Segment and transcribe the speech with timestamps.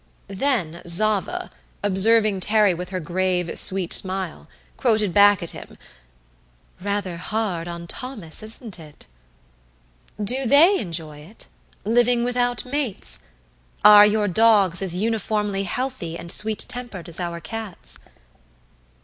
[0.33, 1.51] Then Zava,
[1.83, 5.77] observing Terry with her grave sweet smile, quoted back at him:
[6.81, 9.05] "Rather hard on Thomas, isn't it?
[10.19, 11.45] Do they enjoy it
[11.85, 13.19] living without mates?
[13.85, 17.99] Are your dogs as uniformly healthy and sweet tempered as our cats?"